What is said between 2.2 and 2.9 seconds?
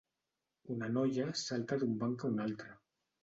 a un altre.